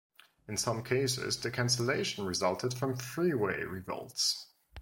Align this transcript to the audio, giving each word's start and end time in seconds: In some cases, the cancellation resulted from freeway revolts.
In 0.47 0.57
some 0.57 0.81
cases, 0.83 1.37
the 1.37 1.51
cancellation 1.51 2.25
resulted 2.25 2.73
from 2.73 2.95
freeway 2.97 3.61
revolts. 3.65 4.47